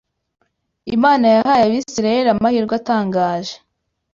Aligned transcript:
Imana 0.95 1.25
yahaye 1.35 1.63
Abisirayeli 1.65 2.29
amahirwe 2.35 2.73
atangaje 2.79 3.55